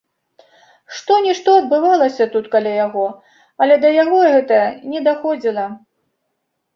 Што-нішто 0.99 1.49
адбывалася 1.63 2.23
тут 2.35 2.45
каля 2.55 2.71
яго, 2.85 3.03
але 3.65 3.75
да 3.83 3.91
яго 4.03 4.17
гэта 4.33 4.57
не 4.95 4.99
даходзіла. 5.09 5.67